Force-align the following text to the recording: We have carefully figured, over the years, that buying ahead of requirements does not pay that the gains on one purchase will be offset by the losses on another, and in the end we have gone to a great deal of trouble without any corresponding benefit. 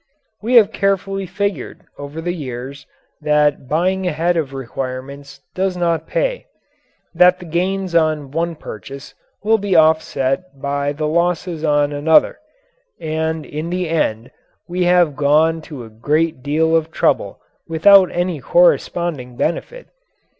We 0.41 0.55
have 0.55 0.71
carefully 0.71 1.27
figured, 1.27 1.83
over 1.95 2.21
the 2.21 2.33
years, 2.33 2.87
that 3.21 3.67
buying 3.69 4.07
ahead 4.07 4.35
of 4.35 4.51
requirements 4.51 5.41
does 5.53 5.77
not 5.77 6.07
pay 6.07 6.47
that 7.13 7.37
the 7.37 7.45
gains 7.45 7.93
on 7.93 8.31
one 8.31 8.55
purchase 8.55 9.13
will 9.43 9.59
be 9.59 9.75
offset 9.75 10.59
by 10.59 10.91
the 10.91 11.05
losses 11.07 11.63
on 11.63 11.93
another, 11.93 12.39
and 12.99 13.45
in 13.45 13.69
the 13.69 13.89
end 13.89 14.31
we 14.67 14.85
have 14.85 15.15
gone 15.15 15.61
to 15.69 15.83
a 15.83 15.89
great 15.91 16.41
deal 16.41 16.75
of 16.75 16.89
trouble 16.89 17.39
without 17.67 18.09
any 18.11 18.39
corresponding 18.39 19.35
benefit. 19.37 19.85